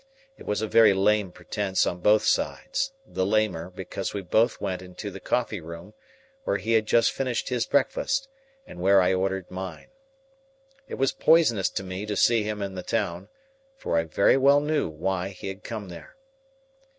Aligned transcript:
It 0.35 0.47
was 0.47 0.63
a 0.63 0.67
very 0.67 0.95
lame 0.95 1.31
pretence 1.31 1.85
on 1.85 1.99
both 1.99 2.23
sides; 2.25 2.91
the 3.05 3.23
lamer, 3.23 3.69
because 3.69 4.15
we 4.15 4.23
both 4.23 4.59
went 4.59 4.81
into 4.81 5.11
the 5.11 5.19
coffee 5.19 5.61
room, 5.61 5.93
where 6.43 6.57
he 6.57 6.71
had 6.73 6.87
just 6.87 7.11
finished 7.11 7.49
his 7.49 7.67
breakfast, 7.67 8.27
and 8.65 8.79
where 8.79 8.99
I 8.99 9.13
ordered 9.13 9.51
mine. 9.51 9.89
It 10.87 10.95
was 10.95 11.11
poisonous 11.11 11.69
to 11.69 11.83
me 11.83 12.07
to 12.07 12.15
see 12.17 12.41
him 12.41 12.63
in 12.63 12.73
the 12.73 12.81
town, 12.81 13.29
for 13.77 13.95
I 13.95 14.05
very 14.05 14.37
well 14.37 14.59
knew 14.59 14.89
why 14.89 15.27
he 15.29 15.49
had 15.49 15.63
come 15.63 15.89
there. 15.89 16.15